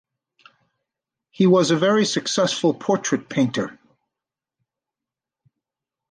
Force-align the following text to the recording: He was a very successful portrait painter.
He 1.29 1.45
was 1.45 1.69
a 1.69 1.77
very 1.77 2.05
successful 2.05 2.73
portrait 2.73 3.29
painter. 3.29 3.77